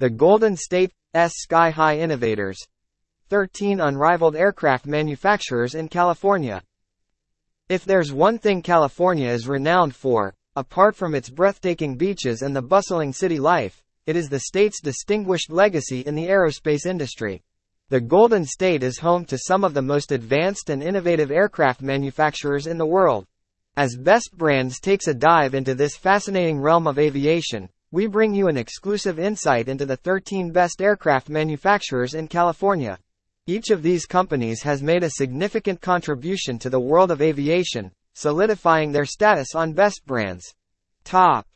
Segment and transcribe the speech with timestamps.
[0.00, 2.58] The Golden State S Sky High Innovators.
[3.28, 6.64] 13 unrivaled aircraft manufacturers in California.
[7.68, 12.60] If there's one thing California is renowned for, apart from its breathtaking beaches and the
[12.60, 17.44] bustling city life, it is the state's distinguished legacy in the aerospace industry.
[17.88, 22.66] The Golden State is home to some of the most advanced and innovative aircraft manufacturers
[22.66, 23.26] in the world.
[23.76, 28.48] As Best Brands takes a dive into this fascinating realm of aviation, we bring you
[28.48, 32.98] an exclusive insight into the 13 best aircraft manufacturers in California.
[33.46, 38.90] Each of these companies has made a significant contribution to the world of aviation, solidifying
[38.90, 40.44] their status on Best Brands.
[41.04, 41.46] Top